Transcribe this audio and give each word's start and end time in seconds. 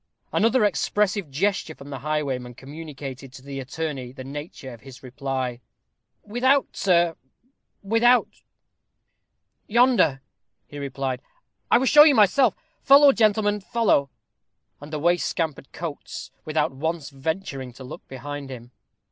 Another 0.33 0.65
expressive 0.65 1.29
gesture 1.29 1.75
from 1.75 1.91
the 1.91 1.99
highwayman 1.99 2.55
communicated 2.55 3.31
to 3.33 3.43
the 3.43 3.59
attorney 3.59 4.11
the 4.11 4.23
nature 4.23 4.73
of 4.73 4.81
his 4.81 5.03
reply. 5.03 5.61
"Without, 6.23 6.65
sir 6.75 7.15
without 7.83 8.27
yonder," 9.67 10.23
he 10.65 10.79
replied. 10.79 11.21
"I 11.69 11.77
will 11.77 11.85
show 11.85 12.03
you 12.03 12.15
myself. 12.15 12.55
Follow, 12.81 13.11
gentlemen, 13.11 13.59
follow." 13.59 14.09
And 14.79 14.91
away 14.91 15.17
scampered 15.17 15.71
Coates, 15.71 16.31
without 16.45 16.71
once 16.71 17.11
venturing 17.11 17.71
to 17.73 17.83
look 17.83 18.07
behind 18.07 18.49
him. 18.49 18.71